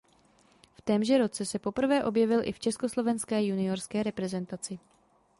V 0.75 0.81
témže 0.81 1.17
roce 1.17 1.45
se 1.45 1.59
poprvé 1.59 2.03
objevil 2.03 2.39
i 2.43 2.51
v 2.51 2.59
československé 2.59 3.43
juniorské 3.43 4.03
reprezentaci. 4.03 4.79